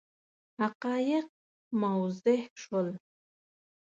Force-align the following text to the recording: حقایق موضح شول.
حقایق 0.61 1.27
موضح 1.81 2.41
شول. 2.63 2.87